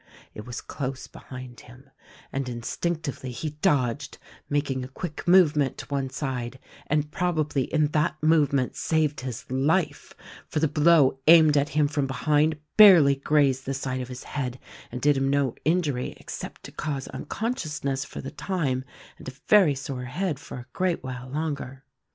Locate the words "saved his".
8.75-9.45